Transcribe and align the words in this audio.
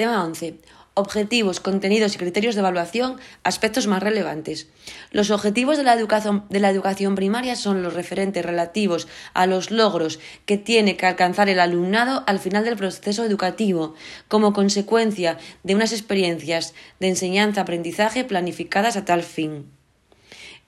Tema 0.00 0.24
11. 0.24 0.54
Objetivos, 0.94 1.60
contenidos 1.60 2.14
y 2.14 2.18
criterios 2.18 2.54
de 2.54 2.62
evaluación, 2.62 3.18
aspectos 3.44 3.86
más 3.86 4.02
relevantes. 4.02 4.66
Los 5.10 5.30
objetivos 5.30 5.76
de 5.76 5.82
la, 5.82 5.92
educación, 5.92 6.46
de 6.48 6.58
la 6.58 6.70
educación 6.70 7.16
primaria 7.16 7.54
son 7.54 7.82
los 7.82 7.92
referentes 7.92 8.42
relativos 8.42 9.08
a 9.34 9.44
los 9.44 9.70
logros 9.70 10.18
que 10.46 10.56
tiene 10.56 10.96
que 10.96 11.04
alcanzar 11.04 11.50
el 11.50 11.60
alumnado 11.60 12.24
al 12.26 12.38
final 12.38 12.64
del 12.64 12.78
proceso 12.78 13.24
educativo, 13.24 13.94
como 14.26 14.54
consecuencia 14.54 15.36
de 15.64 15.74
unas 15.74 15.92
experiencias 15.92 16.72
de 16.98 17.08
enseñanza-aprendizaje 17.08 18.24
planificadas 18.24 18.96
a 18.96 19.04
tal 19.04 19.22
fin. 19.22 19.79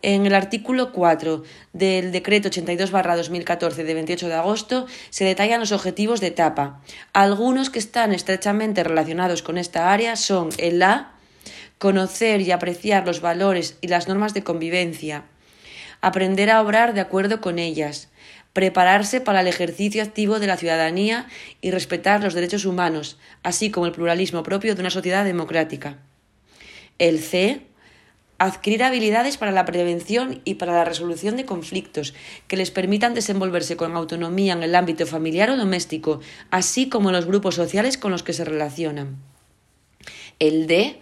En 0.02 0.26
el 0.26 0.34
artículo 0.34 0.90
4 0.90 1.44
del 1.72 2.10
Decreto 2.10 2.50
82-2014 2.50 3.84
de 3.84 3.94
28 3.94 4.28
de 4.28 4.34
agosto 4.34 4.86
se 5.10 5.24
detallan 5.24 5.60
los 5.60 5.70
objetivos 5.70 6.20
de 6.20 6.26
etapa. 6.26 6.80
Algunos 7.12 7.70
que 7.70 7.78
están 7.78 8.12
estrechamente 8.12 8.82
relacionados 8.82 9.42
con 9.42 9.58
esta 9.58 9.92
área 9.92 10.16
son 10.16 10.48
el 10.58 10.82
A, 10.82 11.12
conocer 11.78 12.40
y 12.40 12.50
apreciar 12.50 13.06
los 13.06 13.20
valores 13.20 13.76
y 13.80 13.86
las 13.86 14.08
normas 14.08 14.34
de 14.34 14.42
convivencia, 14.42 15.24
aprender 16.00 16.50
a 16.50 16.60
obrar 16.60 16.94
de 16.94 17.00
acuerdo 17.00 17.40
con 17.40 17.60
ellas, 17.60 18.08
prepararse 18.52 19.20
para 19.20 19.40
el 19.40 19.46
ejercicio 19.46 20.02
activo 20.02 20.40
de 20.40 20.48
la 20.48 20.56
ciudadanía 20.56 21.26
y 21.60 21.70
respetar 21.70 22.22
los 22.24 22.34
derechos 22.34 22.64
humanos, 22.64 23.18
así 23.44 23.70
como 23.70 23.86
el 23.86 23.92
pluralismo 23.92 24.42
propio 24.42 24.74
de 24.74 24.80
una 24.80 24.90
sociedad 24.90 25.24
democrática. 25.24 25.98
El 26.98 27.20
C, 27.20 27.62
adquirir 28.44 28.82
habilidades 28.82 29.36
para 29.36 29.52
la 29.52 29.64
prevención 29.64 30.40
y 30.44 30.54
para 30.54 30.72
la 30.72 30.84
resolución 30.84 31.36
de 31.36 31.44
conflictos 31.44 32.12
que 32.48 32.56
les 32.56 32.72
permitan 32.72 33.14
desenvolverse 33.14 33.76
con 33.76 33.94
autonomía 33.94 34.54
en 34.54 34.64
el 34.64 34.74
ámbito 34.74 35.06
familiar 35.06 35.50
o 35.50 35.56
doméstico, 35.56 36.20
así 36.50 36.88
como 36.88 37.10
en 37.10 37.16
los 37.16 37.26
grupos 37.26 37.54
sociales 37.54 37.98
con 37.98 38.10
los 38.10 38.24
que 38.24 38.32
se 38.32 38.44
relacionan. 38.44 39.16
El 40.40 40.66
D, 40.66 41.00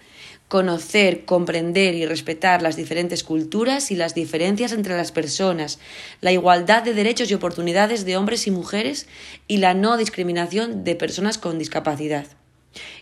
conocer, 0.49 1.25
comprender 1.25 1.95
y 1.95 2.05
respetar 2.05 2.61
las 2.61 2.77
diferentes 2.77 3.25
culturas 3.25 3.91
y 3.91 3.97
las 3.97 4.15
diferencias 4.15 4.73
entre 4.73 4.95
las 4.95 5.11
personas, 5.11 5.79
la 6.21 6.33
igualdad 6.33 6.83
de 6.83 6.93
derechos 6.93 7.31
y 7.31 7.35
oportunidades 7.35 8.05
de 8.05 8.19
hombres 8.19 8.47
y 8.49 8.51
mujeres 8.51 9.07
y 9.49 9.57
la 9.59 9.73
no 9.73 9.97
discriminación 9.97 10.85
de 10.85 10.95
personas 10.95 11.39
con 11.39 11.59
discapacidad. 11.59 12.27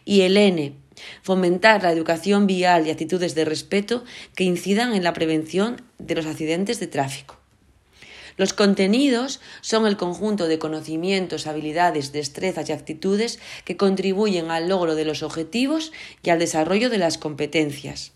Y 0.04 0.20
el 0.20 0.36
N, 0.36 0.74
fomentar 1.22 1.82
la 1.82 1.92
educación 1.92 2.46
vial 2.46 2.86
y 2.86 2.90
actitudes 2.90 3.34
de 3.34 3.44
respeto 3.44 4.04
que 4.34 4.44
incidan 4.44 4.94
en 4.94 5.04
la 5.04 5.12
prevención 5.12 5.82
de 5.98 6.14
los 6.14 6.26
accidentes 6.26 6.80
de 6.80 6.86
tráfico. 6.86 7.38
Los 8.38 8.52
contenidos 8.52 9.40
son 9.62 9.84
el 9.84 9.96
conjunto 9.96 10.46
de 10.46 10.60
conocimientos, 10.60 11.48
habilidades, 11.48 12.12
destrezas 12.12 12.68
y 12.68 12.72
actitudes 12.72 13.40
que 13.64 13.76
contribuyen 13.76 14.52
al 14.52 14.68
logro 14.68 14.94
de 14.94 15.04
los 15.04 15.24
objetivos 15.24 15.92
y 16.22 16.30
al 16.30 16.38
desarrollo 16.38 16.88
de 16.88 16.98
las 16.98 17.18
competencias. 17.18 18.12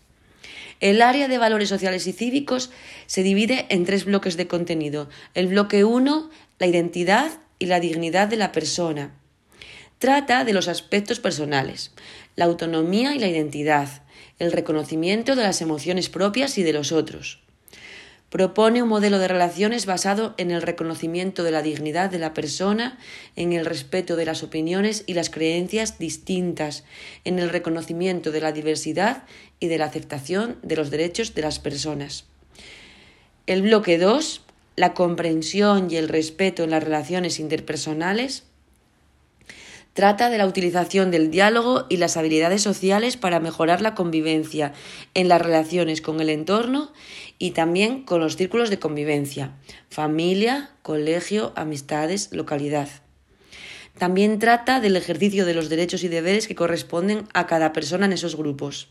El 0.79 1.01
área 1.01 1.27
de 1.27 1.37
valores 1.37 1.69
sociales 1.69 2.07
y 2.07 2.13
cívicos 2.13 2.71
se 3.05 3.21
divide 3.21 3.65
en 3.69 3.85
tres 3.85 4.05
bloques 4.05 4.37
de 4.37 4.47
contenido. 4.47 5.09
El 5.33 5.47
bloque 5.47 5.83
1, 5.83 6.29
la 6.57 6.67
identidad 6.67 7.31
y 7.59 7.65
la 7.65 7.81
dignidad 7.81 8.29
de 8.29 8.37
la 8.37 8.53
persona. 8.53 9.13
Trata 9.99 10.43
de 10.43 10.53
los 10.53 10.67
aspectos 10.67 11.19
personales 11.19 11.91
la 12.35 12.45
autonomía 12.45 13.13
y 13.15 13.19
la 13.19 13.27
identidad, 13.27 13.87
el 14.39 14.51
reconocimiento 14.51 15.35
de 15.35 15.43
las 15.43 15.61
emociones 15.61 16.09
propias 16.09 16.57
y 16.57 16.63
de 16.63 16.73
los 16.73 16.91
otros. 16.91 17.39
Propone 18.29 18.81
un 18.81 18.89
modelo 18.89 19.19
de 19.19 19.27
relaciones 19.27 19.85
basado 19.85 20.33
en 20.37 20.49
el 20.49 20.63
reconocimiento 20.63 21.43
de 21.43 21.51
la 21.51 21.61
dignidad 21.61 22.09
de 22.09 22.17
la 22.17 22.33
persona, 22.33 22.97
en 23.35 23.53
el 23.53 23.63
respeto 23.63 24.15
de 24.15 24.25
las 24.25 24.41
opiniones 24.41 25.03
y 25.05 25.13
las 25.13 25.29
creencias 25.29 25.99
distintas, 25.99 26.83
en 27.25 27.37
el 27.37 27.51
reconocimiento 27.51 28.31
de 28.31 28.41
la 28.41 28.51
diversidad 28.51 29.25
y 29.59 29.67
de 29.67 29.77
la 29.77 29.85
aceptación 29.85 30.57
de 30.63 30.75
los 30.75 30.89
derechos 30.89 31.35
de 31.35 31.43
las 31.43 31.59
personas. 31.59 32.25
El 33.45 33.61
bloque 33.61 33.99
2, 33.99 34.41
la 34.77 34.95
comprensión 34.95 35.91
y 35.91 35.97
el 35.97 36.09
respeto 36.09 36.63
en 36.63 36.71
las 36.71 36.83
relaciones 36.83 37.39
interpersonales, 37.39 38.45
Trata 39.93 40.31
de 40.31 40.39
la 40.39 40.47
utilización 40.47 41.11
del 41.11 41.29
diálogo 41.29 41.85
y 41.87 41.97
las 41.97 42.17
habilidades 42.17 42.63
sociales 42.63 43.15
para 43.15 43.39
mejorar 43.39 43.79
la 43.79 43.93
convivencia 43.93 44.73
en 45.13 45.27
las 45.27 45.39
relaciones 45.39 46.01
con 46.01 46.19
el 46.19 46.29
entorno 46.29 46.91
y 47.37 47.51
también 47.51 48.03
con 48.03 48.19
los 48.19 48.35
círculos 48.35 48.71
de 48.71 48.79
convivencia, 48.79 49.51
familia, 49.89 50.71
colegio, 50.81 51.53
amistades, 51.55 52.29
localidad. 52.31 52.89
También 53.95 54.39
trata 54.39 54.79
del 54.79 54.95
ejercicio 54.95 55.45
de 55.45 55.53
los 55.53 55.69
derechos 55.69 56.03
y 56.03 56.07
deberes 56.07 56.47
que 56.47 56.55
corresponden 56.55 57.27
a 57.35 57.45
cada 57.45 57.71
persona 57.71 58.07
en 58.07 58.13
esos 58.13 58.35
grupos. 58.35 58.87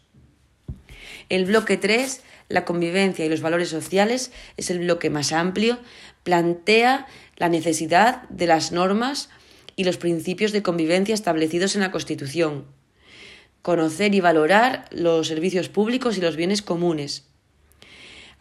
El 1.28 1.46
bloque 1.46 1.76
3, 1.76 2.22
la 2.48 2.64
convivencia 2.64 3.24
y 3.24 3.28
los 3.28 3.40
valores 3.40 3.70
sociales, 3.70 4.30
es 4.56 4.70
el 4.70 4.78
bloque 4.78 5.10
más 5.10 5.32
amplio, 5.32 5.80
plantea 6.22 7.08
la 7.36 7.48
necesidad 7.48 8.28
de 8.28 8.46
las 8.46 8.70
normas 8.70 9.30
y 9.76 9.84
los 9.84 9.96
principios 9.96 10.52
de 10.52 10.62
convivencia 10.62 11.14
establecidos 11.14 11.74
en 11.74 11.82
la 11.82 11.90
Constitución, 11.90 12.66
conocer 13.62 14.14
y 14.14 14.20
valorar 14.20 14.86
los 14.90 15.28
servicios 15.28 15.68
públicos 15.68 16.18
y 16.18 16.20
los 16.20 16.36
bienes 16.36 16.62
comunes. 16.62 17.24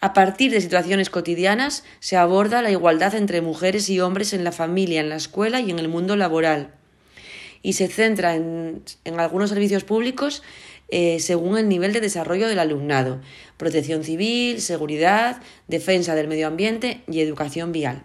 A 0.03 0.13
partir 0.13 0.51
de 0.51 0.61
situaciones 0.61 1.11
cotidianas 1.11 1.83
se 1.99 2.17
aborda 2.17 2.63
la 2.63 2.71
igualdad 2.71 3.13
entre 3.13 3.41
mujeres 3.41 3.87
y 3.87 3.99
hombres 3.99 4.33
en 4.33 4.43
la 4.43 4.51
familia, 4.51 4.99
en 4.99 5.09
la 5.09 5.15
escuela 5.15 5.59
y 5.61 5.69
en 5.69 5.77
el 5.77 5.89
mundo 5.89 6.15
laboral. 6.15 6.73
Y 7.61 7.73
se 7.73 7.87
centra 7.87 8.35
en, 8.35 8.83
algunos 9.17 9.51
servicios 9.51 9.83
públicos 9.83 10.41
eh, 10.89 11.19
según 11.19 11.55
el 11.59 11.69
nivel 11.69 11.93
de 11.93 12.01
desarrollo 12.01 12.47
del 12.47 12.57
alumnado, 12.57 13.21
protección 13.57 14.03
civil, 14.03 14.59
seguridad, 14.59 15.39
defensa 15.67 16.15
del 16.15 16.27
medio 16.27 16.47
ambiente 16.47 17.03
y 17.07 17.21
educación 17.21 17.71
vial. 17.71 18.03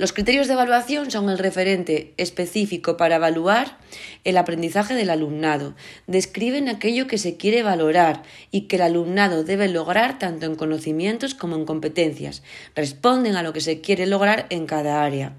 Los 0.00 0.14
criterios 0.14 0.46
de 0.46 0.54
evaluación 0.54 1.10
son 1.10 1.28
el 1.28 1.36
referente 1.36 2.14
específico 2.16 2.96
para 2.96 3.16
evaluar 3.16 3.76
el 4.24 4.38
aprendizaje 4.38 4.94
del 4.94 5.10
alumnado. 5.10 5.74
Describen 6.06 6.70
aquello 6.70 7.06
que 7.06 7.18
se 7.18 7.36
quiere 7.36 7.62
valorar 7.62 8.22
y 8.50 8.62
que 8.62 8.76
el 8.76 8.82
alumnado 8.82 9.44
debe 9.44 9.68
lograr 9.68 10.18
tanto 10.18 10.46
en 10.46 10.54
conocimientos 10.54 11.34
como 11.34 11.54
en 11.54 11.66
competencias. 11.66 12.42
Responden 12.74 13.36
a 13.36 13.42
lo 13.42 13.52
que 13.52 13.60
se 13.60 13.82
quiere 13.82 14.06
lograr 14.06 14.46
en 14.48 14.64
cada 14.64 15.04
área. 15.04 15.36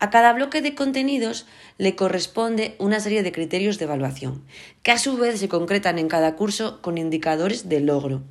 A 0.00 0.10
cada 0.10 0.32
bloque 0.32 0.60
de 0.60 0.74
contenidos 0.74 1.46
le 1.78 1.94
corresponde 1.94 2.74
una 2.78 2.98
serie 2.98 3.22
de 3.22 3.30
criterios 3.30 3.78
de 3.78 3.84
evaluación, 3.84 4.42
que 4.82 4.90
a 4.90 4.98
su 4.98 5.18
vez 5.18 5.38
se 5.38 5.48
concretan 5.48 6.00
en 6.00 6.08
cada 6.08 6.34
curso 6.34 6.82
con 6.82 6.98
indicadores 6.98 7.68
de 7.68 7.78
logro. 7.78 8.24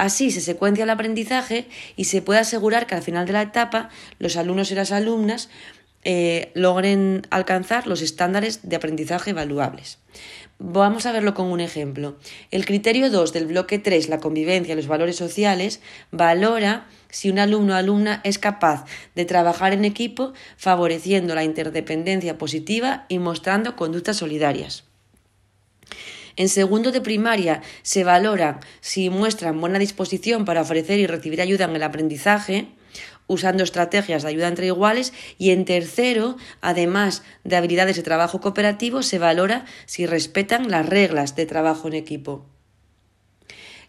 Así 0.00 0.30
se 0.30 0.40
secuencia 0.40 0.84
el 0.84 0.88
aprendizaje 0.88 1.66
y 1.94 2.04
se 2.04 2.22
puede 2.22 2.40
asegurar 2.40 2.86
que 2.86 2.94
al 2.94 3.02
final 3.02 3.26
de 3.26 3.34
la 3.34 3.42
etapa 3.42 3.90
los 4.18 4.38
alumnos 4.38 4.70
y 4.70 4.74
las 4.74 4.92
alumnas 4.92 5.50
eh, 6.04 6.52
logren 6.54 7.26
alcanzar 7.28 7.86
los 7.86 8.00
estándares 8.00 8.66
de 8.66 8.76
aprendizaje 8.76 9.32
evaluables. 9.32 9.98
Vamos 10.58 11.04
a 11.04 11.12
verlo 11.12 11.34
con 11.34 11.48
un 11.48 11.60
ejemplo. 11.60 12.16
El 12.50 12.64
criterio 12.64 13.10
2 13.10 13.34
del 13.34 13.44
bloque 13.44 13.78
3, 13.78 14.08
la 14.08 14.20
convivencia 14.20 14.72
y 14.72 14.76
los 14.76 14.86
valores 14.86 15.16
sociales, 15.16 15.82
valora 16.10 16.86
si 17.10 17.28
un 17.28 17.38
alumno 17.38 17.74
o 17.74 17.76
alumna 17.76 18.22
es 18.24 18.38
capaz 18.38 18.86
de 19.14 19.26
trabajar 19.26 19.74
en 19.74 19.84
equipo 19.84 20.32
favoreciendo 20.56 21.34
la 21.34 21.44
interdependencia 21.44 22.38
positiva 22.38 23.04
y 23.10 23.18
mostrando 23.18 23.76
conductas 23.76 24.16
solidarias. 24.16 24.89
En 26.36 26.48
segundo 26.48 26.92
de 26.92 27.00
primaria 27.00 27.62
se 27.82 28.04
valora 28.04 28.60
si 28.80 29.10
muestran 29.10 29.60
buena 29.60 29.78
disposición 29.78 30.44
para 30.44 30.62
ofrecer 30.62 30.98
y 30.98 31.06
recibir 31.06 31.40
ayuda 31.40 31.64
en 31.64 31.76
el 31.76 31.82
aprendizaje, 31.82 32.68
usando 33.26 33.62
estrategias 33.62 34.22
de 34.22 34.28
ayuda 34.28 34.48
entre 34.48 34.66
iguales 34.66 35.12
y 35.38 35.50
en 35.50 35.64
tercero, 35.64 36.36
además 36.60 37.22
de 37.44 37.56
habilidades 37.56 37.96
de 37.96 38.02
trabajo 38.02 38.40
cooperativo, 38.40 39.02
se 39.02 39.18
valora 39.18 39.64
si 39.86 40.06
respetan 40.06 40.70
las 40.70 40.86
reglas 40.86 41.36
de 41.36 41.46
trabajo 41.46 41.88
en 41.88 41.94
equipo. 41.94 42.46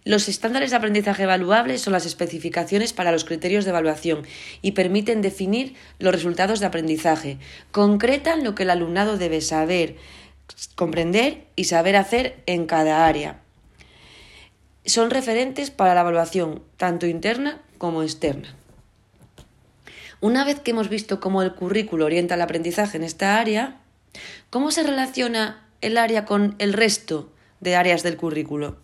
Los 0.04 0.28
estándares 0.30 0.72
de 0.72 0.78
aprendizaje 0.78 1.24
evaluables 1.24 1.82
son 1.82 1.94
las 1.94 2.08
especificaciones 2.08 2.92
para 2.92 3.12
los 3.12 3.24
criterios 3.24 3.66
de 3.66 3.70
evaluación 3.70 4.24
y 4.64 4.72
permiten 4.72 5.22
definir 5.22 5.76
los 6.00 6.12
resultados 6.12 6.60
de 6.60 6.66
aprendizaje. 6.66 7.38
Concretan 7.70 8.44
lo 8.44 8.56
que 8.56 8.64
el 8.64 8.72
alumnado 8.72 9.18
debe 9.18 9.42
saber, 9.42 9.98
comprender 10.75 11.45
y 11.56 11.65
saber 11.65 11.95
hacer 11.95 12.42
en 12.45 12.65
cada 12.65 13.06
área. 13.06 13.42
Son 14.86 15.09
referentes 15.09 15.71
para 15.71 15.94
la 15.94 16.01
evaluación 16.01 16.63
tanto 16.77 17.06
interna 17.06 17.62
como 17.77 18.03
externa. 18.03 18.56
Una 20.21 20.44
vez 20.44 20.59
que 20.59 20.71
hemos 20.71 20.89
visto 20.89 21.19
cómo 21.19 21.42
el 21.42 21.56
currículo 21.56 22.06
orienta 22.06 22.36
el 22.36 22.42
aprendizaje 22.42 22.98
en 22.98 23.03
esta 23.03 23.39
área, 23.39 23.81
¿cómo 24.50 24.71
se 24.71 24.83
relaciona 24.83 25.68
el 25.81 25.98
área 25.98 26.25
con 26.25 26.56
el 26.59 26.74
resto 26.74 27.31
de 27.59 27.75
áreas 27.75 28.03
del 28.03 28.18
currículo? 28.18 28.77